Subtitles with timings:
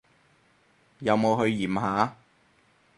[1.01, 2.15] 有冇去驗下？